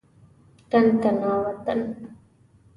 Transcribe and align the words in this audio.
تن 0.69 0.85
تنا 1.01 1.31
وطن. 1.43 1.79